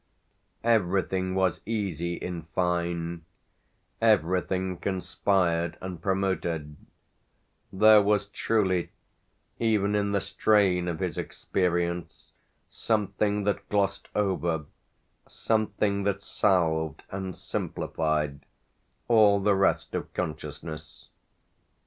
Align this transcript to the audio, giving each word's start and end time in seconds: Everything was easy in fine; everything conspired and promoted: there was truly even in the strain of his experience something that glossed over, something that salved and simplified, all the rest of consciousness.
Everything 0.63 1.35
was 1.35 1.61
easy 1.63 2.15
in 2.15 2.47
fine; 2.55 3.23
everything 4.01 4.75
conspired 4.77 5.77
and 5.79 6.01
promoted: 6.01 6.75
there 7.71 8.01
was 8.01 8.25
truly 8.25 8.89
even 9.59 9.93
in 9.93 10.11
the 10.11 10.19
strain 10.19 10.87
of 10.87 11.01
his 11.01 11.19
experience 11.19 12.33
something 12.67 13.43
that 13.43 13.69
glossed 13.69 14.09
over, 14.15 14.65
something 15.27 16.01
that 16.01 16.23
salved 16.23 17.03
and 17.11 17.35
simplified, 17.37 18.43
all 19.07 19.39
the 19.39 19.53
rest 19.53 19.93
of 19.93 20.11
consciousness. 20.15 21.09